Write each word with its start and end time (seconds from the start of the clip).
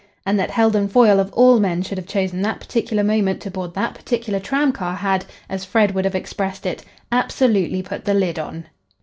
And 0.25 0.39
that 0.39 0.49
Heldon 0.49 0.87
Foyle 0.87 1.19
of 1.19 1.31
all 1.31 1.59
men 1.59 1.83
should 1.83 1.99
have 1.99 2.07
chosen 2.07 2.41
that 2.41 2.59
particular 2.59 3.03
moment 3.03 3.39
to 3.43 3.51
board 3.51 3.75
that 3.75 3.93
particular 3.93 4.39
tramcar 4.39 4.95
had, 4.95 5.25
as 5.47 5.63
Fred 5.63 5.93
would 5.93 6.05
have 6.05 6.15
expressed 6.15 6.65
it, 6.65 6.83
"absolutely 7.11 7.83
put 7.83 8.05
the 8.05 8.15
lid 8.15 8.39
on." 8.39 8.65